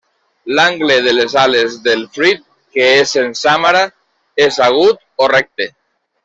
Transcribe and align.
L'angle 0.59 0.95
de 1.07 1.11
les 1.17 1.35
ales 1.41 1.75
del 1.87 2.01
fruit, 2.15 2.41
que 2.77 2.87
és 3.03 3.13
en 3.27 3.39
sàmara, 3.43 3.85
és 4.47 4.59
agut 4.71 5.07
o 5.27 5.31
recte. 5.35 5.71